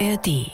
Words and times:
ARD. 0.00 0.50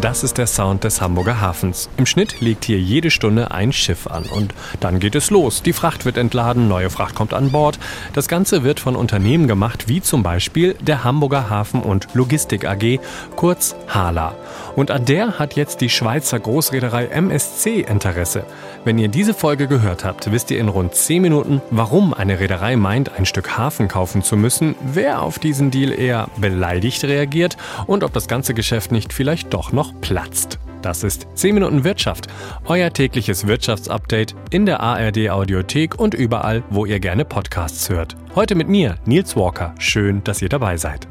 Das 0.00 0.24
ist 0.24 0.38
der 0.38 0.46
Sound 0.46 0.84
des 0.84 1.00
Hamburger 1.00 1.40
Hafens. 1.40 1.90
Im 1.96 2.06
Schnitt 2.06 2.40
legt 2.40 2.64
hier 2.64 2.80
jede 2.80 3.10
Stunde 3.10 3.50
ein 3.50 3.72
Schiff 3.72 4.06
an. 4.06 4.24
Und 4.24 4.54
dann 4.80 4.98
geht 4.98 5.14
es 5.14 5.30
los. 5.30 5.62
Die 5.62 5.74
Fracht 5.74 6.06
wird 6.06 6.16
entladen, 6.16 6.68
neue 6.68 6.88
Fracht 6.88 7.14
kommt 7.14 7.34
an 7.34 7.52
Bord. 7.52 7.78
Das 8.14 8.26
Ganze 8.26 8.64
wird 8.64 8.80
von 8.80 8.96
Unternehmen 8.96 9.46
gemacht, 9.46 9.88
wie 9.88 10.00
zum 10.00 10.22
Beispiel 10.22 10.74
der 10.80 11.04
Hamburger 11.04 11.50
Hafen- 11.50 11.82
und 11.82 12.08
Logistik 12.14 12.66
AG, 12.66 12.98
kurz 13.36 13.76
HALA. 13.88 14.34
Und 14.74 14.90
an 14.90 15.04
der 15.04 15.38
hat 15.38 15.54
jetzt 15.54 15.82
die 15.82 15.90
Schweizer 15.90 16.40
Großreederei 16.40 17.06
MSC 17.06 17.80
Interesse. 17.80 18.44
Wenn 18.82 18.98
ihr 18.98 19.08
diese 19.08 19.34
Folge 19.34 19.66
gehört 19.66 20.04
habt, 20.04 20.32
wisst 20.32 20.50
ihr 20.50 20.58
in 20.58 20.68
rund 20.68 20.94
10 20.94 21.20
Minuten, 21.20 21.60
warum 21.70 22.14
eine 22.14 22.40
Reederei 22.40 22.76
meint, 22.76 23.12
ein 23.18 23.26
Stück 23.26 23.58
Hafen 23.58 23.88
kaufen 23.88 24.22
zu 24.22 24.38
müssen, 24.38 24.74
wer 24.82 25.20
auf 25.20 25.38
diesen 25.38 25.70
Deal 25.70 25.92
eher 25.92 26.28
beleidigt 26.38 27.04
reagiert 27.04 27.58
und 27.86 28.04
ob 28.04 28.14
das 28.14 28.26
ganze 28.26 28.54
Geschäft 28.54 28.90
nicht 28.90 29.12
vielleicht 29.12 29.52
doch 29.52 29.72
noch 29.72 29.92
platzt. 30.00 30.58
Das 30.80 31.04
ist 31.04 31.26
10 31.34 31.54
Minuten 31.54 31.84
Wirtschaft, 31.84 32.28
euer 32.64 32.90
tägliches 32.90 33.46
Wirtschaftsupdate 33.46 34.34
in 34.50 34.64
der 34.64 34.80
ARD 34.80 35.28
Audiothek 35.28 35.98
und 35.98 36.14
überall, 36.14 36.62
wo 36.70 36.86
ihr 36.86 37.00
gerne 37.00 37.26
Podcasts 37.26 37.90
hört. 37.90 38.16
Heute 38.34 38.54
mit 38.54 38.68
mir, 38.68 38.96
Nils 39.04 39.36
Walker. 39.36 39.74
Schön, 39.78 40.24
dass 40.24 40.40
ihr 40.40 40.48
dabei 40.48 40.78
seid. 40.78 41.06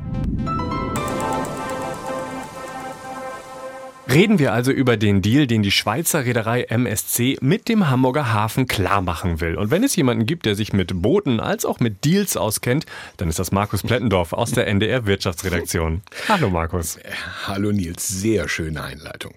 Reden 4.12 4.40
wir 4.40 4.54
also 4.54 4.72
über 4.72 4.98
den 4.98 5.22
Deal, 5.22 5.46
den 5.46 5.62
die 5.62 5.70
Schweizer 5.70 6.26
Reederei 6.26 6.64
MSC 6.64 7.38
mit 7.42 7.70
dem 7.70 7.92
Hamburger 7.92 8.34
Hafen 8.34 8.66
klar 8.66 9.02
machen 9.02 9.40
will. 9.40 9.56
Und 9.56 9.70
wenn 9.70 9.84
es 9.84 9.96
jemanden 9.96 10.26
gibt, 10.26 10.48
der 10.48 10.56
sich 10.56 10.74
mit 10.74 11.04
Booten 11.04 11.40
als 11.40 11.64
auch 11.64 11.80
mit 11.80 12.06
Deals 12.06 12.36
auskennt, 12.36 12.88
dann 13.18 13.30
ist 13.30 13.38
das 13.38 13.52
Markus 13.52 13.84
Plettendorf 13.84 14.34
aus 14.34 14.50
der 14.50 14.66
NDR 14.66 15.06
Wirtschaftsredaktion. 15.06 16.02
Hallo 16.28 16.50
Markus. 16.50 16.98
Hallo 17.46 17.72
Nils, 17.72 18.08
sehr 18.08 18.50
schöne 18.50 18.82
Einleitung. 18.82 19.34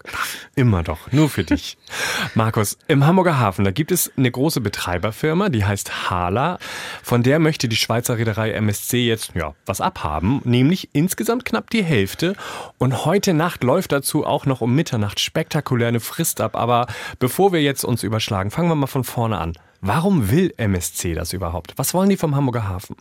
Immer 0.54 0.82
doch, 0.82 1.12
nur 1.12 1.28
für 1.28 1.44
dich. 1.44 1.76
Markus, 2.34 2.78
im 2.88 3.04
Hamburger 3.04 3.38
Hafen, 3.38 3.66
da 3.66 3.72
gibt 3.72 3.92
es 3.92 4.10
eine 4.16 4.30
große 4.30 4.62
Betreiberfirma, 4.62 5.50
die 5.50 5.66
heißt 5.66 6.08
Hala. 6.08 6.58
Von 7.02 7.22
der 7.22 7.40
möchte 7.40 7.68
die 7.68 7.76
Schweizer 7.76 8.16
Reederei 8.16 8.52
MSC 8.52 9.06
jetzt 9.06 9.32
ja, 9.34 9.54
was 9.66 9.82
abhaben, 9.82 10.40
nämlich 10.44 10.88
insgesamt 10.94 11.44
knapp 11.44 11.68
die 11.68 11.84
Hälfte. 11.84 12.36
Und 12.78 13.04
heute 13.04 13.34
Nacht 13.34 13.64
läuft 13.64 13.92
dazu 13.92 14.24
auch 14.24 14.46
noch 14.46 14.61
um 14.62 14.74
Mitternacht 14.74 15.20
spektakulär 15.20 15.88
eine 15.88 16.00
Frist 16.00 16.40
ab. 16.40 16.56
Aber 16.56 16.86
bevor 17.18 17.52
wir 17.52 17.62
jetzt 17.62 17.84
uns 17.84 18.02
überschlagen, 18.02 18.50
fangen 18.50 18.68
wir 18.68 18.74
mal 18.74 18.86
von 18.86 19.04
vorne 19.04 19.38
an. 19.38 19.52
Warum 19.80 20.30
will 20.30 20.54
MSC 20.56 21.14
das 21.14 21.32
überhaupt? 21.32 21.72
Was 21.76 21.92
wollen 21.92 22.08
die 22.08 22.16
vom 22.16 22.36
Hamburger 22.36 22.68
Hafen? 22.68 22.96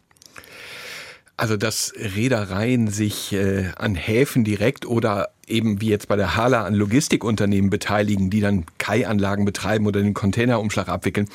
Also, 1.37 1.57
dass 1.57 1.93
Reedereien 1.97 2.87
sich 2.87 3.33
äh, 3.33 3.69
an 3.75 3.95
Häfen 3.95 4.43
direkt 4.43 4.85
oder 4.85 5.29
eben 5.47 5.81
wie 5.81 5.89
jetzt 5.89 6.07
bei 6.07 6.15
der 6.15 6.35
Hala 6.35 6.65
an 6.65 6.75
Logistikunternehmen 6.75 7.69
beteiligen, 7.69 8.29
die 8.29 8.41
dann 8.41 8.65
Kaianlagen 8.77 9.43
betreiben 9.45 9.87
oder 9.87 10.01
den 10.01 10.13
Containerumschlag 10.13 10.87
abwickeln, 10.87 11.27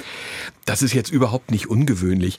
das 0.64 0.82
ist 0.82 0.92
jetzt 0.92 1.10
überhaupt 1.10 1.50
nicht 1.50 1.68
ungewöhnlich. 1.68 2.38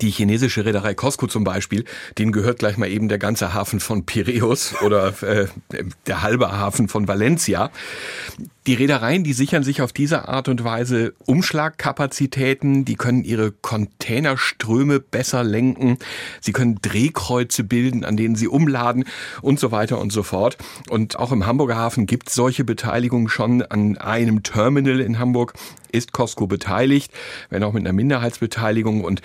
Die 0.00 0.10
chinesische 0.10 0.64
Reederei 0.64 0.94
Costco 0.94 1.26
zum 1.26 1.44
Beispiel, 1.44 1.84
denen 2.18 2.32
gehört 2.32 2.58
gleich 2.58 2.76
mal 2.76 2.88
eben 2.88 3.08
der 3.08 3.18
ganze 3.18 3.54
Hafen 3.54 3.80
von 3.80 4.04
Piräus 4.04 4.74
oder 4.82 5.14
äh, 5.22 5.46
der 6.06 6.22
halbe 6.22 6.50
Hafen 6.52 6.88
von 6.88 7.08
Valencia. 7.08 7.70
Die 8.66 8.74
Reedereien, 8.74 9.22
die 9.22 9.32
sichern 9.32 9.62
sich 9.62 9.80
auf 9.80 9.92
diese 9.92 10.28
Art 10.28 10.48
und 10.48 10.64
Weise 10.64 11.14
Umschlagkapazitäten, 11.24 12.84
die 12.84 12.96
können 12.96 13.22
ihre 13.22 13.52
Containerströme 13.52 14.98
besser 14.98 15.44
lenken, 15.44 15.98
sie 16.40 16.50
können 16.50 16.80
Drehkreuze 16.82 17.62
bilden, 17.62 18.04
an 18.04 18.16
denen 18.16 18.34
sie 18.34 18.48
umladen 18.48 19.04
und 19.40 19.60
so 19.60 19.70
weiter 19.70 20.00
und 20.00 20.12
so 20.12 20.24
fort. 20.24 20.58
Und 20.88 21.16
auch 21.16 21.30
im 21.30 21.46
Hamburger 21.46 21.76
Hafen 21.76 22.06
gibt 22.06 22.28
es 22.28 22.34
solche 22.34 22.64
Beteiligungen 22.64 23.28
schon 23.28 23.62
an 23.62 23.98
einem 23.98 24.42
Terminal 24.42 25.00
in 25.00 25.20
Hamburg 25.20 25.54
ist 25.92 26.12
Costco 26.12 26.46
beteiligt, 26.46 27.12
wenn 27.48 27.62
auch 27.62 27.72
mit 27.72 27.84
einer 27.84 27.92
Minderheitsbeteiligung 27.92 29.02
und 29.02 29.22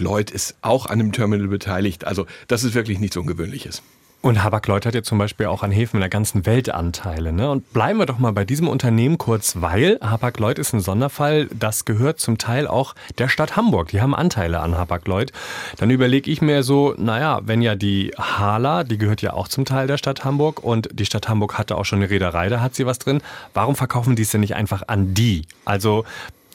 Hapag-Lloyd 0.00 0.30
ist 0.30 0.56
auch 0.62 0.86
an 0.86 1.00
einem 1.00 1.12
Terminal 1.12 1.48
beteiligt. 1.48 2.06
Also 2.06 2.26
das 2.48 2.64
ist 2.64 2.74
wirklich 2.74 2.98
nichts 2.98 3.16
Ungewöhnliches. 3.16 3.82
Und 4.22 4.44
Habak-Lloyd 4.44 4.84
hat 4.84 4.94
ja 4.94 5.02
zum 5.02 5.16
Beispiel 5.16 5.46
auch 5.46 5.62
an 5.62 5.70
Häfen 5.70 5.96
in 5.96 6.00
der 6.00 6.10
ganzen 6.10 6.44
Welt 6.44 6.68
Anteile. 6.68 7.32
Ne? 7.32 7.50
Und 7.50 7.72
bleiben 7.72 7.98
wir 7.98 8.04
doch 8.04 8.18
mal 8.18 8.32
bei 8.32 8.44
diesem 8.44 8.68
Unternehmen 8.68 9.16
kurz, 9.16 9.62
weil 9.62 9.98
Habak-Lloyd 10.02 10.58
ist 10.58 10.74
ein 10.74 10.80
Sonderfall. 10.80 11.48
Das 11.58 11.86
gehört 11.86 12.20
zum 12.20 12.36
Teil 12.36 12.66
auch 12.66 12.94
der 13.18 13.28
Stadt 13.28 13.56
Hamburg. 13.56 13.88
Die 13.88 14.02
haben 14.02 14.14
Anteile 14.14 14.60
an 14.60 14.76
Habak-Lloyd. 14.76 15.32
Dann 15.78 15.90
überlege 15.90 16.30
ich 16.30 16.42
mir 16.42 16.62
so, 16.62 16.94
naja, 16.98 17.40
wenn 17.44 17.62
ja 17.62 17.76
die 17.76 18.12
Hala, 18.18 18.84
die 18.84 18.98
gehört 18.98 19.22
ja 19.22 19.32
auch 19.32 19.48
zum 19.48 19.64
Teil 19.64 19.86
der 19.86 19.96
Stadt 19.96 20.22
Hamburg 20.22 20.62
und 20.62 20.90
die 20.92 21.06
Stadt 21.06 21.28
Hamburg 21.28 21.56
hatte 21.56 21.76
auch 21.76 21.84
schon 21.84 22.00
eine 22.00 22.10
Reederei, 22.10 22.50
da 22.50 22.60
hat 22.60 22.74
sie 22.74 22.84
was 22.84 22.98
drin. 22.98 23.22
Warum 23.54 23.74
verkaufen 23.74 24.16
die 24.16 24.22
es 24.22 24.30
denn 24.30 24.42
nicht 24.42 24.54
einfach 24.54 24.82
an 24.86 25.14
die? 25.14 25.46
Also 25.64 26.04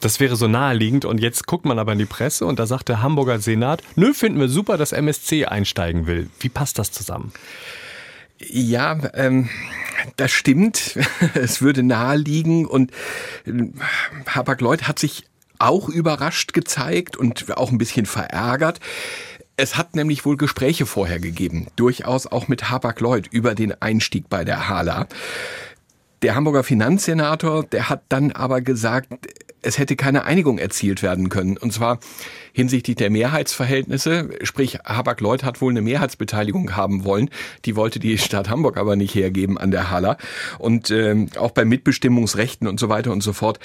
das 0.00 0.20
wäre 0.20 0.36
so 0.36 0.48
naheliegend 0.48 1.04
und 1.04 1.20
jetzt 1.20 1.46
guckt 1.46 1.64
man 1.64 1.78
aber 1.78 1.92
in 1.92 1.98
die 1.98 2.06
Presse 2.06 2.46
und 2.46 2.58
da 2.58 2.66
sagt 2.66 2.88
der 2.88 3.02
Hamburger 3.02 3.38
Senat, 3.38 3.82
nö, 3.94 4.12
finden 4.12 4.40
wir 4.40 4.48
super, 4.48 4.76
dass 4.76 4.92
MSC 4.92 5.46
einsteigen 5.46 6.06
will. 6.06 6.28
Wie 6.40 6.48
passt 6.48 6.78
das 6.78 6.92
zusammen? 6.92 7.32
Ja, 8.38 8.98
ähm, 9.14 9.48
das 10.16 10.32
stimmt. 10.32 10.98
es 11.34 11.62
würde 11.62 11.82
naheliegen 11.82 12.66
und 12.66 12.92
Hapag-Lloyd 14.26 14.86
hat 14.86 14.98
sich 14.98 15.24
auch 15.58 15.88
überrascht 15.88 16.52
gezeigt 16.52 17.16
und 17.16 17.56
auch 17.56 17.70
ein 17.70 17.78
bisschen 17.78 18.06
verärgert. 18.06 18.80
Es 19.56 19.78
hat 19.78 19.96
nämlich 19.96 20.26
wohl 20.26 20.36
Gespräche 20.36 20.84
vorher 20.84 21.18
gegeben, 21.18 21.68
durchaus 21.76 22.26
auch 22.26 22.46
mit 22.46 22.68
Hapag-Lloyd 22.68 23.28
über 23.28 23.54
den 23.54 23.80
Einstieg 23.80 24.28
bei 24.28 24.44
der 24.44 24.68
Hala. 24.68 25.06
Der 26.20 26.34
Hamburger 26.34 26.62
Finanzsenator, 26.62 27.64
der 27.64 27.88
hat 27.88 28.02
dann 28.10 28.32
aber 28.32 28.60
gesagt, 28.60 29.08
es 29.66 29.78
hätte 29.78 29.96
keine 29.96 30.24
Einigung 30.24 30.58
erzielt 30.58 31.02
werden 31.02 31.28
können. 31.28 31.56
Und 31.56 31.72
zwar 31.72 31.98
hinsichtlich 32.56 32.96
der 32.96 33.10
Mehrheitsverhältnisse, 33.10 34.30
sprich 34.42 34.78
Habak-Lloyd 34.82 35.44
hat 35.44 35.60
wohl 35.60 35.72
eine 35.72 35.82
Mehrheitsbeteiligung 35.82 36.74
haben 36.74 37.04
wollen, 37.04 37.28
die 37.66 37.76
wollte 37.76 38.00
die 38.00 38.16
Stadt 38.16 38.48
Hamburg 38.48 38.78
aber 38.78 38.96
nicht 38.96 39.14
hergeben 39.14 39.58
an 39.58 39.70
der 39.70 39.90
Hala. 39.90 40.16
Und 40.58 40.90
ähm, 40.90 41.28
auch 41.38 41.50
bei 41.50 41.66
Mitbestimmungsrechten 41.66 42.66
und 42.66 42.80
so 42.80 42.88
weiter 42.88 43.12
und 43.12 43.22
so 43.22 43.34
fort 43.34 43.60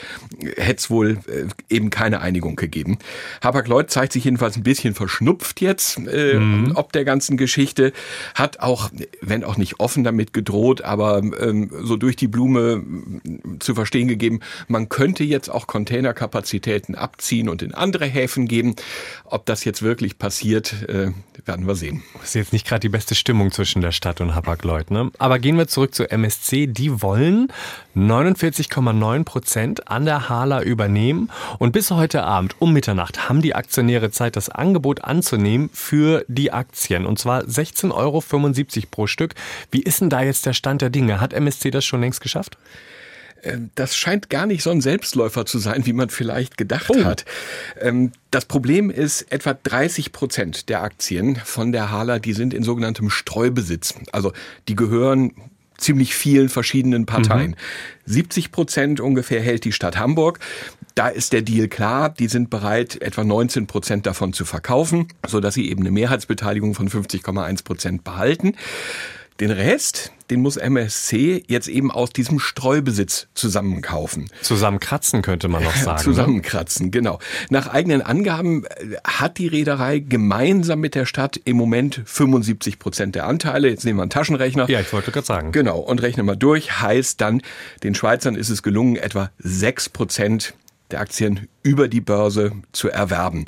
hätte 0.57 0.75
es 0.75 0.89
wohl 0.89 1.19
äh, 1.27 1.45
eben 1.73 1.89
keine 1.89 2.19
Einigung 2.19 2.57
gegeben. 2.57 2.97
Habak-Lloyd 3.41 3.89
zeigt 3.89 4.11
sich 4.11 4.25
jedenfalls 4.25 4.57
ein 4.57 4.63
bisschen 4.63 4.93
verschnupft 4.93 5.61
jetzt, 5.61 5.97
äh, 5.97 6.37
mhm. 6.37 6.73
ob 6.75 6.91
der 6.91 7.05
ganzen 7.05 7.37
Geschichte, 7.37 7.93
hat 8.35 8.59
auch, 8.59 8.89
wenn 9.21 9.45
auch 9.45 9.55
nicht 9.55 9.79
offen 9.79 10.03
damit 10.03 10.33
gedroht, 10.33 10.81
aber 10.81 11.19
ähm, 11.39 11.71
so 11.81 11.95
durch 11.95 12.17
die 12.17 12.27
Blume 12.27 12.83
zu 13.59 13.73
verstehen 13.73 14.09
gegeben, 14.09 14.41
man 14.67 14.89
könnte 14.89 15.23
jetzt 15.23 15.47
auch 15.47 15.65
Containerkapazitäten 15.65 16.95
abziehen 16.95 17.47
und 17.47 17.61
in 17.61 17.73
andere 17.73 18.05
Häfen 18.05 18.49
geben. 18.49 18.75
Ob 19.25 19.45
das 19.45 19.63
jetzt 19.63 19.81
wirklich 19.81 20.17
passiert, 20.19 20.73
äh, 20.89 21.11
werden 21.45 21.65
wir 21.65 21.75
sehen. 21.75 22.03
Ist 22.21 22.35
jetzt 22.35 22.51
nicht 22.51 22.67
gerade 22.67 22.81
die 22.81 22.89
beste 22.89 23.15
Stimmung 23.15 23.51
zwischen 23.51 23.81
der 23.81 23.93
Stadt 23.93 24.19
und 24.19 24.35
Hapag-Lloyd. 24.35 24.91
Ne? 24.91 25.09
Aber 25.19 25.39
gehen 25.39 25.57
wir 25.57 25.67
zurück 25.67 25.95
zu 25.95 26.09
MSC. 26.09 26.67
Die 26.67 27.01
wollen 27.01 27.47
49,9 27.95 29.23
Prozent 29.23 29.87
an 29.87 30.05
der 30.05 30.27
Hala 30.27 30.61
übernehmen. 30.63 31.29
Und 31.59 31.71
bis 31.71 31.91
heute 31.91 32.23
Abend 32.23 32.55
um 32.59 32.73
Mitternacht 32.73 33.29
haben 33.29 33.41
die 33.41 33.55
Aktionäre 33.55 34.11
Zeit, 34.11 34.35
das 34.35 34.49
Angebot 34.49 35.03
anzunehmen 35.03 35.69
für 35.73 36.25
die 36.27 36.51
Aktien. 36.51 37.05
Und 37.05 37.17
zwar 37.17 37.43
16,75 37.43 37.93
Euro 37.93 38.23
pro 38.91 39.07
Stück. 39.07 39.35
Wie 39.71 39.81
ist 39.81 40.01
denn 40.01 40.09
da 40.09 40.21
jetzt 40.21 40.45
der 40.45 40.53
Stand 40.53 40.81
der 40.81 40.89
Dinge? 40.89 41.21
Hat 41.21 41.33
MSC 41.33 41.71
das 41.71 41.85
schon 41.85 42.01
längst 42.01 42.21
geschafft? 42.21 42.57
Ähm, 43.43 43.69
das 43.75 43.95
scheint 43.95 44.29
gar 44.29 44.45
nicht 44.45 44.63
so 44.63 44.69
ein 44.69 44.81
Selbstläufer 44.81 45.45
zu 45.45 45.59
sein, 45.59 45.85
wie 45.85 45.93
man 45.93 46.09
vielleicht 46.09 46.57
gedacht 46.57 46.89
oh. 46.89 47.03
hat. 47.03 47.25
Ähm, 47.79 48.11
das 48.29 48.45
Problem 48.45 48.89
ist, 48.89 49.31
etwa 49.31 49.53
30 49.53 50.11
Prozent 50.11 50.69
der 50.69 50.83
Aktien 50.83 51.35
von 51.35 51.71
der 51.71 51.91
Hala, 51.91 52.19
die 52.19 52.33
sind 52.33 52.53
in 52.53 52.63
sogenanntem 52.63 53.09
Streubesitz. 53.09 53.95
Also 54.11 54.33
die 54.67 54.75
gehören 54.75 55.33
ziemlich 55.81 56.15
vielen 56.15 56.47
verschiedenen 56.47 57.05
Parteien. 57.05 57.51
Mhm. 57.51 57.55
70 58.05 58.51
Prozent 58.51 58.99
ungefähr 58.99 59.41
hält 59.41 59.65
die 59.65 59.71
Stadt 59.71 59.97
Hamburg. 59.97 60.39
Da 60.95 61.07
ist 61.07 61.33
der 61.33 61.41
Deal 61.41 61.67
klar. 61.67 62.09
Die 62.09 62.27
sind 62.27 62.49
bereit, 62.49 63.01
etwa 63.01 63.23
19 63.23 63.67
Prozent 63.67 64.05
davon 64.05 64.33
zu 64.33 64.45
verkaufen, 64.45 65.07
so 65.27 65.39
dass 65.39 65.55
sie 65.55 65.69
eben 65.69 65.81
eine 65.81 65.91
Mehrheitsbeteiligung 65.91 66.75
von 66.75 66.87
50,1 66.87 67.63
Prozent 67.63 68.03
behalten. 68.03 68.55
Den 69.41 69.49
Rest, 69.49 70.11
den 70.29 70.39
muss 70.43 70.55
MSC 70.55 71.43
jetzt 71.47 71.67
eben 71.67 71.89
aus 71.89 72.11
diesem 72.11 72.37
Streubesitz 72.37 73.25
zusammenkaufen. 73.33 74.29
Zusammenkratzen 74.43 75.23
könnte 75.23 75.47
man 75.47 75.63
noch 75.63 75.75
sagen. 75.75 75.97
Ne? 75.97 76.03
Zusammenkratzen, 76.03 76.85
ne? 76.85 76.91
genau. 76.91 77.17
Nach 77.49 77.65
eigenen 77.65 78.03
Angaben 78.03 78.65
äh, 78.65 78.97
hat 79.03 79.39
die 79.39 79.47
Reederei 79.47 79.97
gemeinsam 79.97 80.79
mit 80.79 80.93
der 80.93 81.07
Stadt 81.07 81.41
im 81.43 81.57
Moment 81.57 82.03
75 82.05 82.77
Prozent 82.77 83.15
der 83.15 83.25
Anteile. 83.25 83.69
Jetzt 83.69 83.83
nehmen 83.83 83.97
wir 83.97 84.03
einen 84.03 84.11
Taschenrechner. 84.11 84.69
Ja, 84.69 84.79
ich 84.79 84.93
wollte 84.93 85.11
gerade 85.11 85.25
sagen. 85.25 85.51
Genau, 85.51 85.79
und 85.79 86.03
rechnen 86.03 86.27
wir 86.27 86.35
durch. 86.35 86.79
Heißt 86.79 87.19
dann, 87.19 87.41
den 87.81 87.95
Schweizern 87.95 88.35
ist 88.35 88.49
es 88.49 88.61
gelungen, 88.61 88.95
etwa 88.95 89.31
6 89.39 89.89
Prozent 89.89 90.53
der 90.91 91.01
Aktien 91.01 91.47
über 91.63 91.87
die 91.87 92.01
Börse 92.01 92.51
zu 92.73 92.89
erwerben. 92.89 93.45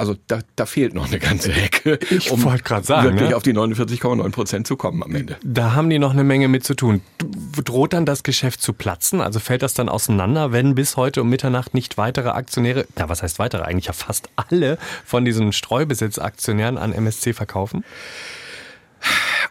Also 0.00 0.16
da, 0.28 0.38
da 0.56 0.64
fehlt 0.64 0.94
noch 0.94 1.08
eine 1.08 1.18
ganze 1.18 1.52
Ecke, 1.52 1.98
ich 2.10 2.30
um 2.30 2.40
gerade 2.40 2.86
sagen, 2.86 3.10
wirklich 3.10 3.28
ne? 3.28 3.36
auf 3.36 3.42
die 3.42 3.52
49,9 3.52 4.30
Prozent 4.30 4.66
zu 4.66 4.76
kommen 4.76 5.02
am 5.02 5.14
Ende. 5.14 5.36
Da 5.44 5.74
haben 5.74 5.90
die 5.90 5.98
noch 5.98 6.12
eine 6.12 6.24
Menge 6.24 6.48
mit 6.48 6.64
zu 6.64 6.72
tun. 6.72 7.02
Droht 7.62 7.92
dann 7.92 8.06
das 8.06 8.22
Geschäft 8.22 8.62
zu 8.62 8.72
platzen? 8.72 9.20
Also 9.20 9.40
fällt 9.40 9.60
das 9.60 9.74
dann 9.74 9.90
auseinander, 9.90 10.52
wenn 10.52 10.74
bis 10.74 10.96
heute 10.96 11.20
um 11.20 11.28
Mitternacht 11.28 11.74
nicht 11.74 11.98
weitere 11.98 12.30
Aktionäre, 12.30 12.86
na 12.96 13.10
was 13.10 13.22
heißt 13.22 13.38
weitere, 13.38 13.60
eigentlich 13.64 13.88
ja 13.88 13.92
fast 13.92 14.30
alle 14.36 14.78
von 15.04 15.26
diesen 15.26 15.52
Streubesitzaktionären 15.52 16.78
an 16.78 16.94
MSC 16.94 17.34
verkaufen? 17.34 17.84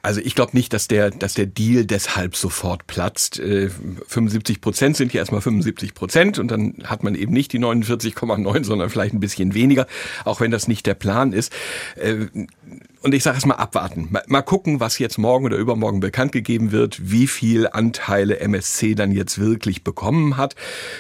Also 0.02 0.22
ich 0.22 0.36
glaube 0.36 0.56
nicht, 0.56 0.74
dass 0.74 0.88
der, 0.88 1.12
dass 1.12 1.34
der 1.34 1.46
Deal 1.46 1.86
deshalb 1.86 2.36
sofort 2.36 2.88
platzt. 2.88 3.36
75 3.36 4.56
äh, 4.56 4.60
Prozent 4.60 4.98
sind 4.98 5.14
ja 5.14 5.20
erstmal 5.20 5.42
75 5.42 5.94
Prozent 5.94 6.40
und 6.40 6.50
dann 6.50 6.76
hat 6.86 7.04
man 7.04 7.16
eben 7.16 7.34
nicht 7.34 7.52
die 7.54 7.60
49,9, 7.60 8.64
sondern 8.64 8.90
vielleicht 8.90 9.14
ein 9.14 9.20
bisschen 9.20 9.54
weniger, 9.54 9.88
auch 10.26 10.40
wenn 10.40 10.52
das 10.52 10.68
nicht 10.68 10.86
der 10.86 10.94
Plan 10.94 11.34
ist. 11.34 11.52
Und 13.02 13.14
ich 13.14 13.24
sage 13.24 13.38
es 13.38 13.46
mal 13.46 13.56
abwarten. 13.56 14.10
Mal, 14.28 14.42
gucken, 14.42 14.82
was 14.82 15.00
jetzt 15.00 15.18
morgen 15.18 15.46
oder 15.46 15.56
übermorgen 15.56 16.02
bekannt 16.02 16.34
gegeben 16.34 16.72
wird, 16.72 17.12
wie 17.12 17.28
viel 17.28 17.68
Anteile 17.68 18.40
MSC 18.40 18.94
dann 18.94 19.12
jetzt 19.12 19.40
wirklich 19.40 19.84
bekommen 19.86 20.36
hat 20.36 20.56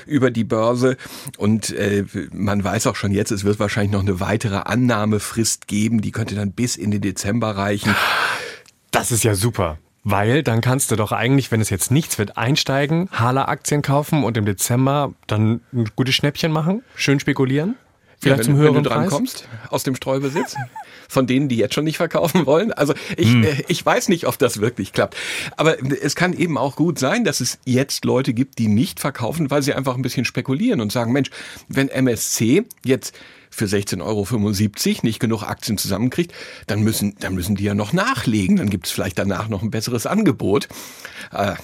über 0.05 0.31
die 0.31 0.45
Börse. 0.45 0.95
Und 1.37 1.71
äh, 1.71 2.05
man 2.31 2.63
weiß 2.63 2.87
auch 2.87 2.95
schon 2.95 3.11
jetzt, 3.11 3.31
es 3.31 3.43
wird 3.43 3.59
wahrscheinlich 3.59 3.91
noch 3.91 4.01
eine 4.01 4.21
weitere 4.21 4.57
Annahmefrist 4.57 5.67
geben, 5.67 5.99
die 6.01 6.11
könnte 6.11 6.35
dann 6.35 6.53
bis 6.53 6.77
in 6.77 6.91
den 6.91 7.01
Dezember 7.01 7.57
reichen. 7.57 7.93
Das 8.91 9.11
ist 9.11 9.23
ja 9.25 9.35
super. 9.35 9.77
Weil 10.05 10.43
dann 10.43 10.61
kannst 10.61 10.91
du 10.91 10.95
doch 10.95 11.11
eigentlich, 11.11 11.51
wenn 11.51 11.59
es 11.59 11.69
jetzt 11.69 11.91
nichts 11.91 12.17
wird, 12.17 12.37
einsteigen, 12.37 13.09
Hala-Aktien 13.11 13.81
kaufen 13.81 14.23
und 14.23 14.37
im 14.37 14.45
Dezember 14.45 15.13
dann 15.27 15.59
ein 15.73 15.89
gutes 15.95 16.15
Schnäppchen 16.15 16.51
machen, 16.51 16.81
schön 16.95 17.19
spekulieren. 17.19 17.75
Vielleicht 18.19 18.43
ja, 18.43 18.47
wenn, 18.47 18.53
zum 18.53 18.55
höheren 18.57 18.75
wenn 18.75 18.83
du 18.83 18.89
dran 18.89 19.01
Preis. 19.03 19.09
kommst 19.09 19.47
aus 19.69 19.83
dem 19.83 19.95
Streubesitz 19.95 20.55
von 21.09 21.25
denen, 21.25 21.47
die 21.47 21.55
jetzt 21.55 21.73
schon 21.73 21.85
nicht 21.85 21.97
verkaufen 21.97 22.45
wollen. 22.45 22.71
Also 22.73 22.93
ich, 23.15 23.31
hm. 23.31 23.43
äh, 23.43 23.63
ich 23.67 23.85
weiß 23.85 24.09
nicht, 24.09 24.27
ob 24.27 24.37
das 24.37 24.59
wirklich 24.59 24.91
klappt. 24.91 25.15
Aber 25.55 25.77
es 26.01 26.15
kann 26.15 26.33
eben 26.33 26.57
auch 26.57 26.75
gut 26.75 26.99
sein, 26.99 27.23
dass 27.23 27.39
es 27.39 27.59
jetzt 27.65 28.03
Leute 28.03 28.33
gibt, 28.33 28.59
die 28.59 28.67
nicht 28.67 28.99
verkaufen, 28.99 29.49
weil 29.49 29.63
sie 29.63 29.73
einfach 29.73 29.95
ein 29.95 30.01
bisschen 30.01 30.25
spekulieren 30.25 30.81
und 30.81 30.91
sagen, 30.91 31.13
Mensch, 31.13 31.29
wenn 31.67 31.87
MSC 31.87 32.65
jetzt 32.83 33.15
für 33.49 33.65
16,75 33.65 34.01
Euro 34.03 34.99
nicht 35.03 35.19
genug 35.19 35.43
Aktien 35.43 35.77
zusammenkriegt, 35.77 36.33
dann 36.67 36.81
müssen, 36.81 37.15
dann 37.19 37.33
müssen 37.33 37.55
die 37.55 37.63
ja 37.63 37.73
noch 37.73 37.93
nachlegen. 37.93 38.57
Dann 38.57 38.69
gibt 38.69 38.85
es 38.85 38.91
vielleicht 38.91 39.17
danach 39.17 39.49
noch 39.49 39.63
ein 39.63 39.71
besseres 39.71 40.05
Angebot. 40.05 40.67
Äh, 41.31 41.55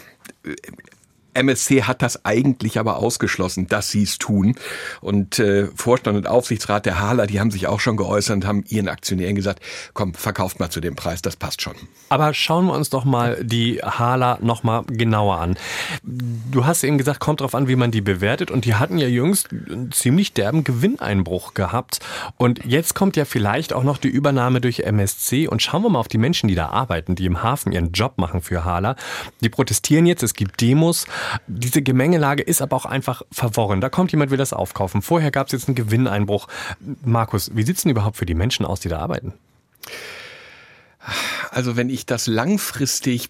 MSC 1.36 1.84
hat 1.84 2.02
das 2.02 2.26
eigentlich 2.26 2.80
aber 2.80 2.98
ausgeschlossen, 2.98 3.68
dass 3.68 3.92
sie 3.92 4.04
es 4.04 4.18
tun. 4.18 4.56
Und 5.02 5.40
äh, 5.40 5.68
Vorstand 5.76 6.18
und 6.18 6.28
Aufsichtsrat 6.28 6.86
der 6.86 7.00
Hala, 7.00 7.28
die 7.28 7.40
haben 7.40 7.52
sich 7.52 7.68
auch 7.68 7.80
schon 7.80 7.98
geäußert 7.98 8.36
und 8.36 8.46
haben 8.46 8.64
ihren 8.68 8.88
Aktionären 8.88 9.36
gesagt, 9.36 9.62
komm, 9.94 10.14
verkauft 10.14 10.60
mal 10.60 10.70
zu 10.70 10.82
dem 10.82 10.96
Preis, 10.96 11.22
das 11.22 11.36
passt 11.36 11.62
schon. 11.62 11.76
Aber 12.10 12.34
schauen 12.34 12.66
wir 12.66 12.74
uns 12.74 12.90
doch 12.90 13.06
mal 13.06 13.44
die 13.44 13.82
Hala 13.84 14.38
noch 14.42 14.64
mal 14.64 14.84
genauer 14.88 15.40
an. 15.40 15.58
Du 16.04 16.66
hast 16.66 16.84
eben 16.84 16.98
gesagt, 16.98 17.20
kommt 17.20 17.42
drauf 17.42 17.56
an, 17.56 17.68
wie 17.68 17.76
man 17.76 17.92
die 17.92 18.02
bewertet. 18.02 18.52
Und 18.52 18.66
die 18.66 18.76
hatten 18.76 18.98
ja 18.98 19.08
jüngst 19.08 19.50
einen 19.52 19.92
ziemlich 19.92 20.34
derben 20.34 20.64
Gewinneinbruch 20.64 21.54
gehabt. 21.54 22.00
Und 22.38 22.64
jetzt 22.66 22.96
kommt 22.96 23.16
ja 23.16 23.26
vielleicht 23.26 23.74
auch 23.74 23.84
noch 23.84 23.98
die 23.98 24.08
Übernahme 24.08 24.62
durch 24.62 24.82
MSC. 24.82 25.48
Und 25.48 25.62
schauen 25.62 25.84
wir 25.84 25.90
mal 25.90 26.00
auf 26.00 26.08
die 26.08 26.18
Menschen, 26.18 26.48
die 26.48 26.56
da 26.56 26.70
arbeiten, 26.70 27.16
die 27.16 27.26
im 27.26 27.44
Hafen 27.44 27.72
ihren 27.72 27.92
Job 27.92 28.18
machen 28.18 28.42
für 28.42 28.66
Hala. 28.66 28.96
Die 29.42 29.50
protestieren 29.50 30.06
jetzt, 30.06 30.24
es 30.24 30.34
gibt 30.34 30.62
Demos. 30.62 31.06
Diese 31.48 31.82
Gemengelage 31.82 32.44
ist 32.44 32.62
aber 32.62 32.76
auch 32.76 32.86
einfach 32.86 33.22
verworren. 33.32 33.82
Da 33.82 33.90
kommt 33.90 34.12
jemand, 34.12 34.32
will 34.32 34.38
das 34.38 34.54
aufkaufen. 34.54 35.02
Vorher 35.02 35.32
gab 35.32 35.48
es 35.48 35.54
jetzt 35.54 35.68
einen 35.68 35.76
Gewinneinbruch. 35.76 36.48
Markus, 37.04 37.52
wie 37.56 37.64
sieht 37.64 37.78
es 37.78 37.84
denn 37.84 37.92
überhaupt 37.92 38.18
für 38.18 38.26
die 38.26 38.34
Menschen 38.34 38.66
aus, 38.66 38.80
die 38.80 38.90
da 38.90 39.00
arbeiten? 39.00 39.34
Also 41.52 41.76
wenn 41.76 41.90
ich 41.90 42.06
das 42.06 42.28
langfristig 42.28 43.30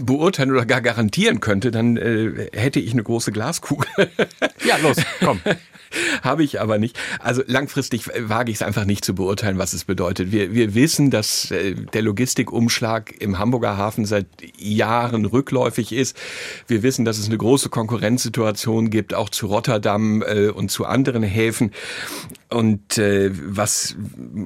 beurteilen 0.00 0.50
oder 0.50 0.66
gar 0.66 0.80
garantieren 0.80 1.40
könnte, 1.40 1.70
dann 1.70 1.96
äh, 1.96 2.48
hätte 2.52 2.80
ich 2.80 2.92
eine 2.92 3.02
große 3.02 3.32
Glaskugel. 3.32 3.88
ja, 4.64 4.76
los, 4.78 4.96
komm. 5.20 5.40
Habe 6.22 6.44
ich 6.44 6.60
aber 6.60 6.78
nicht. 6.78 6.98
Also 7.18 7.42
langfristig 7.46 8.06
wage 8.06 8.50
ich 8.50 8.58
es 8.58 8.62
einfach 8.62 8.84
nicht 8.84 9.04
zu 9.04 9.14
beurteilen, 9.14 9.58
was 9.58 9.72
es 9.72 9.84
bedeutet. 9.84 10.30
Wir, 10.30 10.54
wir 10.54 10.74
wissen, 10.74 11.10
dass 11.10 11.50
äh, 11.50 11.74
der 11.74 12.02
Logistikumschlag 12.02 13.14
im 13.20 13.38
Hamburger 13.38 13.76
Hafen 13.76 14.04
seit 14.04 14.26
Jahren 14.56 15.24
rückläufig 15.24 15.92
ist. 15.92 16.16
Wir 16.68 16.82
wissen, 16.82 17.04
dass 17.04 17.18
es 17.18 17.26
eine 17.26 17.38
große 17.38 17.70
Konkurrenzsituation 17.70 18.90
gibt, 18.90 19.14
auch 19.14 19.30
zu 19.30 19.46
Rotterdam 19.46 20.22
äh, 20.22 20.48
und 20.48 20.70
zu 20.70 20.86
anderen 20.86 21.22
Häfen. 21.22 21.72
Und 22.48 22.98
äh, 22.98 23.30
was 23.32 23.96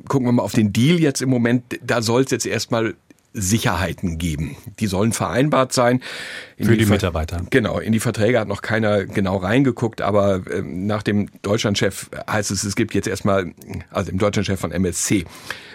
gucken 0.09 0.27
wir 0.27 0.33
mal 0.33 0.43
auf 0.43 0.53
den 0.53 0.73
Deal 0.73 0.99
jetzt 0.99 1.21
im 1.21 1.29
Moment, 1.29 1.79
da 1.83 2.01
soll 2.01 2.23
es 2.23 2.31
jetzt 2.31 2.47
erstmal 2.47 2.95
Sicherheiten 3.35 4.17
geben. 4.17 4.57
Die 4.79 4.87
sollen 4.87 5.13
vereinbart 5.13 5.73
sein. 5.73 6.01
In 6.57 6.67
Für 6.67 6.77
die, 6.77 6.85
die 6.85 6.91
Mitarbeiter. 6.91 7.45
Genau, 7.51 7.81
in 7.81 7.93
die 7.93 7.99
Verträge 7.99 8.39
hat 8.39 8.47
noch 8.47 8.63
keiner 8.63 9.05
genau 9.05 9.37
reingeguckt, 9.37 10.01
aber 10.01 10.43
äh, 10.49 10.63
nach 10.63 11.03
dem 11.03 11.29
Deutschlandchef 11.43 12.11
heißt 12.31 12.53
es, 12.53 12.63
es 12.63 12.77
gibt 12.77 12.95
jetzt 12.95 13.09
erstmal, 13.09 13.53
also 13.91 14.13
dem 14.13 14.19
Deutschlandchef 14.19 14.61
von 14.61 14.71
MSC, 14.71 15.25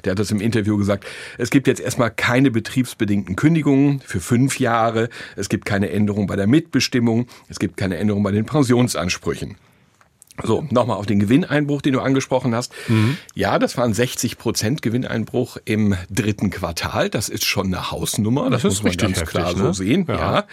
der 0.05 0.11
hat 0.11 0.19
das 0.19 0.31
im 0.31 0.39
Interview 0.39 0.77
gesagt, 0.77 1.05
es 1.37 1.49
gibt 1.49 1.67
jetzt 1.67 1.81
erstmal 1.81 2.11
keine 2.11 2.49
betriebsbedingten 2.49 3.35
Kündigungen 3.35 3.99
für 4.05 4.21
fünf 4.21 4.59
Jahre, 4.59 5.09
es 5.35 5.49
gibt 5.49 5.65
keine 5.65 5.89
Änderung 5.89 6.27
bei 6.27 6.37
der 6.37 6.47
Mitbestimmung, 6.47 7.27
es 7.49 7.59
gibt 7.59 7.75
keine 7.75 7.97
Änderung 7.97 8.23
bei 8.23 8.31
den 8.31 8.45
Pensionsansprüchen. 8.45 9.57
So, 10.43 10.65
nochmal 10.69 10.97
auf 10.97 11.05
den 11.05 11.19
Gewinneinbruch, 11.19 11.81
den 11.81 11.93
du 11.93 11.99
angesprochen 11.99 12.55
hast. 12.55 12.73
Mhm. 12.87 13.17
Ja, 13.35 13.59
das 13.59 13.77
waren 13.77 13.93
60 13.93 14.37
Prozent 14.37 14.81
Gewinneinbruch 14.81 15.57
im 15.65 15.95
dritten 16.09 16.49
Quartal. 16.49 17.09
Das 17.09 17.29
ist 17.29 17.45
schon 17.45 17.67
eine 17.67 17.91
Hausnummer. 17.91 18.49
Das, 18.49 18.63
das 18.63 18.75
muss 18.75 18.83
man 18.83 18.97
ganz 18.97 19.17
heftig, 19.17 19.29
klar 19.29 19.53
ne? 19.53 19.59
so 19.59 19.73
sehen. 19.73 20.05
Ja. 20.07 20.15
ja. 20.15 20.47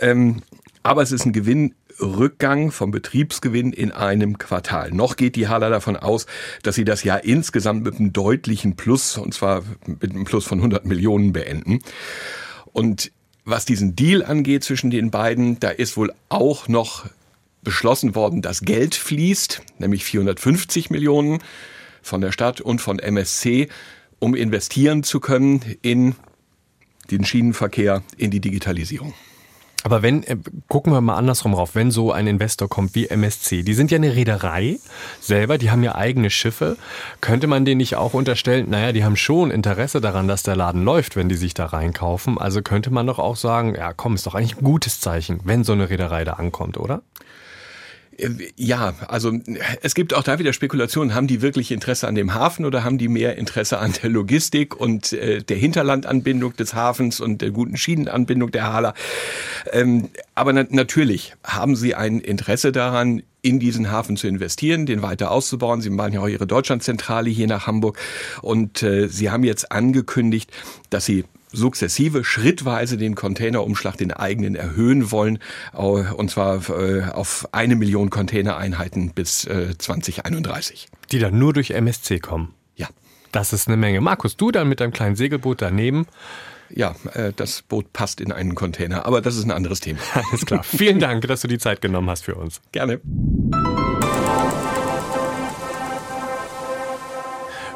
Ähm, 0.00 0.42
aber 0.82 1.02
es 1.02 1.12
ist 1.12 1.26
ein 1.26 1.32
Gewinnrückgang 1.32 2.70
vom 2.70 2.90
Betriebsgewinn 2.90 3.72
in 3.72 3.92
einem 3.92 4.38
Quartal. 4.38 4.90
Noch 4.90 5.16
geht 5.16 5.36
die 5.36 5.48
Hala 5.48 5.68
davon 5.68 5.96
aus, 5.96 6.26
dass 6.62 6.74
sie 6.74 6.84
das 6.84 7.04
Jahr 7.04 7.24
insgesamt 7.24 7.84
mit 7.84 7.96
einem 7.96 8.12
deutlichen 8.12 8.76
Plus, 8.76 9.18
und 9.18 9.34
zwar 9.34 9.62
mit 9.86 10.10
einem 10.10 10.24
Plus 10.24 10.46
von 10.46 10.58
100 10.58 10.86
Millionen 10.86 11.32
beenden. 11.32 11.80
Und 12.72 13.12
was 13.44 13.64
diesen 13.64 13.96
Deal 13.96 14.24
angeht 14.24 14.64
zwischen 14.64 14.90
den 14.90 15.10
beiden, 15.10 15.58
da 15.60 15.70
ist 15.70 15.96
wohl 15.96 16.12
auch 16.28 16.68
noch 16.68 17.06
beschlossen 17.62 18.14
worden, 18.14 18.42
dass 18.42 18.62
Geld 18.62 18.94
fließt, 18.94 19.62
nämlich 19.78 20.04
450 20.04 20.90
Millionen 20.90 21.38
von 22.02 22.20
der 22.20 22.32
Stadt 22.32 22.60
und 22.60 22.80
von 22.80 22.98
MSC, 22.98 23.68
um 24.18 24.34
investieren 24.34 25.02
zu 25.02 25.20
können 25.20 25.76
in 25.82 26.14
den 27.10 27.24
Schienenverkehr, 27.24 28.02
in 28.16 28.30
die 28.30 28.40
Digitalisierung. 28.40 29.14
Aber 29.82 30.02
wenn, 30.02 30.22
äh, 30.24 30.36
gucken 30.68 30.92
wir 30.92 31.00
mal 31.00 31.16
andersrum 31.16 31.54
rauf, 31.54 31.74
wenn 31.74 31.90
so 31.90 32.12
ein 32.12 32.26
Investor 32.26 32.68
kommt 32.68 32.94
wie 32.94 33.06
MSC, 33.06 33.62
die 33.62 33.72
sind 33.72 33.90
ja 33.90 33.96
eine 33.96 34.14
Reederei 34.14 34.78
selber, 35.20 35.56
die 35.56 35.70
haben 35.70 35.82
ja 35.82 35.94
eigene 35.94 36.28
Schiffe, 36.28 36.76
könnte 37.22 37.46
man 37.46 37.64
denen 37.64 37.78
nicht 37.78 37.96
auch 37.96 38.12
unterstellen, 38.12 38.68
naja, 38.68 38.92
die 38.92 39.04
haben 39.04 39.16
schon 39.16 39.50
Interesse 39.50 40.02
daran, 40.02 40.28
dass 40.28 40.42
der 40.42 40.54
Laden 40.54 40.84
läuft, 40.84 41.16
wenn 41.16 41.30
die 41.30 41.36
sich 41.36 41.54
da 41.54 41.66
reinkaufen. 41.66 42.36
Also 42.36 42.60
könnte 42.60 42.90
man 42.90 43.06
doch 43.06 43.18
auch 43.18 43.36
sagen, 43.36 43.74
ja 43.74 43.94
komm, 43.94 44.14
ist 44.14 44.26
doch 44.26 44.34
eigentlich 44.34 44.58
ein 44.58 44.64
gutes 44.64 45.00
Zeichen, 45.00 45.40
wenn 45.44 45.64
so 45.64 45.72
eine 45.72 45.88
Reederei 45.88 46.24
da 46.24 46.34
ankommt, 46.34 46.76
oder? 46.76 47.02
Ja, 48.56 48.94
also 49.08 49.32
es 49.82 49.94
gibt 49.94 50.14
auch 50.14 50.22
da 50.22 50.38
wieder 50.38 50.52
Spekulationen. 50.52 51.14
Haben 51.14 51.26
die 51.26 51.40
wirklich 51.40 51.72
Interesse 51.72 52.06
an 52.06 52.14
dem 52.14 52.34
Hafen 52.34 52.64
oder 52.64 52.84
haben 52.84 52.98
die 52.98 53.08
mehr 53.08 53.36
Interesse 53.36 53.78
an 53.78 53.94
der 54.02 54.10
Logistik 54.10 54.78
und 54.78 55.12
äh, 55.12 55.42
der 55.42 55.56
Hinterlandanbindung 55.56 56.54
des 56.56 56.74
Hafens 56.74 57.20
und 57.20 57.40
der 57.40 57.50
guten 57.50 57.76
Schienenanbindung 57.76 58.50
der 58.50 58.72
Hala? 58.72 58.94
Ähm, 59.72 60.10
aber 60.34 60.52
na 60.52 60.66
natürlich 60.68 61.34
haben 61.44 61.76
sie 61.76 61.94
ein 61.94 62.20
Interesse 62.20 62.72
daran, 62.72 63.22
in 63.42 63.58
diesen 63.58 63.90
Hafen 63.90 64.16
zu 64.16 64.26
investieren, 64.26 64.86
den 64.86 65.02
weiter 65.02 65.30
auszubauen. 65.30 65.80
Sie 65.80 65.90
machen 65.90 66.12
ja 66.12 66.20
auch 66.20 66.28
ihre 66.28 66.46
Deutschlandzentrale 66.46 67.30
hier 67.30 67.46
nach 67.46 67.66
Hamburg 67.66 67.98
und 68.42 68.82
äh, 68.82 69.08
sie 69.08 69.30
haben 69.30 69.44
jetzt 69.44 69.72
angekündigt, 69.72 70.50
dass 70.90 71.06
sie 71.06 71.24
sukzessive, 71.52 72.24
schrittweise 72.24 72.96
den 72.96 73.14
Containerumschlag, 73.14 73.96
den 73.96 74.12
eigenen, 74.12 74.54
erhöhen 74.54 75.10
wollen. 75.10 75.38
Und 75.72 76.30
zwar 76.30 76.68
äh, 76.70 77.04
auf 77.04 77.48
eine 77.52 77.76
Million 77.76 78.10
Containereinheiten 78.10 79.12
bis 79.14 79.42
2031. 79.42 80.88
Äh, 80.90 80.96
Die 81.12 81.18
dann 81.18 81.38
nur 81.38 81.52
durch 81.52 81.70
MSC 81.70 82.18
kommen? 82.20 82.54
Ja. 82.76 82.88
Das 83.32 83.52
ist 83.52 83.68
eine 83.68 83.76
Menge. 83.76 84.00
Markus, 84.00 84.36
du 84.36 84.50
dann 84.50 84.68
mit 84.68 84.80
deinem 84.80 84.92
kleinen 84.92 85.16
Segelboot 85.16 85.62
daneben. 85.62 86.06
Ja, 86.72 86.94
äh, 87.14 87.32
das 87.34 87.62
Boot 87.62 87.92
passt 87.92 88.20
in 88.20 88.32
einen 88.32 88.54
Container, 88.54 89.06
aber 89.06 89.20
das 89.20 89.36
ist 89.36 89.44
ein 89.44 89.50
anderes 89.50 89.80
Thema. 89.80 89.98
Alles 90.30 90.46
klar. 90.46 90.62
Vielen 90.62 91.00
Dank, 91.00 91.26
dass 91.26 91.40
du 91.40 91.48
die 91.48 91.58
Zeit 91.58 91.80
genommen 91.80 92.08
hast 92.08 92.24
für 92.24 92.36
uns. 92.36 92.60
Gerne. 92.72 93.00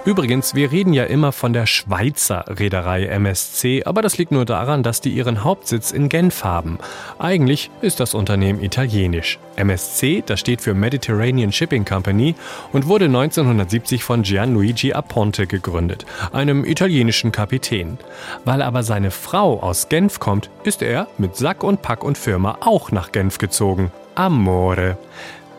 Übrigens, 0.07 0.55
wir 0.55 0.71
reden 0.71 0.93
ja 0.93 1.05
immer 1.05 1.33
von 1.33 1.55
der 1.55 1.65
Schweizer 1.65 2.45
Reederei 2.47 3.07
MSC, 3.07 3.85
aber 3.85 4.03
das 4.03 4.19
liegt 4.19 4.33
nur 4.33 4.45
daran, 4.45 4.83
dass 4.83 5.01
die 5.01 5.09
ihren 5.09 5.45
Hauptsitz 5.45 5.93
in 5.93 6.11
Genf 6.11 6.45
haben. 6.45 6.79
Eigentlich 7.19 7.71
ist 7.81 8.01
das 8.01 8.13
Unternehmen 8.13 8.63
italienisch. 8.63 9.39
MSC, 9.57 10.23
das 10.27 10.41
steht 10.41 10.61
für 10.61 10.75
Mediterranean 10.75 11.53
Shipping 11.53 11.87
Company 11.87 12.35
und 12.73 12.87
wurde 12.87 13.07
1970 13.07 14.05
von 14.05 14.23
Gianluigi 14.23 14.93
Aponte 14.93 15.47
gegründet, 15.47 16.05
einem 16.33 16.67
italienischen 16.67 17.33
Kapitän. 17.33 17.97
Weil 18.45 18.61
aber 18.61 18.83
seine 18.83 19.11
Frau 19.11 19.63
aus 19.63 19.89
Genf 19.89 20.21
kommt, 20.21 20.51
ist 20.65 20.83
er 20.83 21.07
mit 21.17 21.37
Sack 21.37 21.65
und 21.65 21.81
Pack 21.81 22.05
und 22.05 22.19
Firma 22.19 22.59
auch 22.61 22.91
nach 22.91 23.11
Genf 23.11 23.39
gezogen. 23.39 23.91
Amore. 24.15 24.99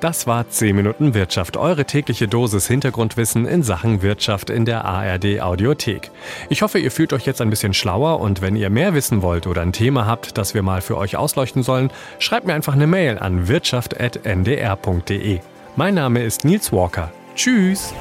Das 0.02 0.28
war 0.28 0.50
10 0.50 0.76
Minuten 0.76 1.14
Wirtschaft, 1.14 1.56
eure 1.58 1.86
tägliche 1.86 2.28
Dosis 2.28 2.68
Hintergrundwissen 2.68 3.46
in 3.46 3.64
Sachen 3.64 4.02
Wirtschaft 4.02 4.50
in 4.50 4.66
der 4.66 4.84
ARD 4.84 5.42
Audiothek. 5.42 6.12
Ich 6.50 6.62
hoffe, 6.62 6.80
ihr 6.80 6.92
fühlt 6.92 7.14
euch 7.14 7.26
jetzt 7.26 7.42
ein 7.42 7.50
bisschen 7.50 7.74
schlauer 7.74 8.20
und 8.20 8.42
wenn 8.42 8.56
ihr 8.56 8.70
mehr 8.70 8.94
wissen 8.94 9.22
wollt 9.22 9.48
oder 9.48 9.62
ein 9.62 9.72
Thema 9.72 10.06
habt, 10.06 10.38
das 10.38 10.54
wir 10.54 10.64
mal 10.64 10.82
für 10.82 10.98
euch 10.98 11.16
ausleuchten 11.16 11.64
sollen, 11.64 11.92
schreibt 12.20 12.46
mir 12.46 12.54
einfach 12.54 12.74
eine 12.74 12.88
Mail 12.88 13.18
an 13.18 13.48
wirtschaft.ndr.de. 13.48 15.40
Mein 15.78 15.94
Name 15.94 16.24
ist 16.24 16.46
Nils 16.46 16.72
Walker. 16.72 17.12
Tschüss! 17.36 17.94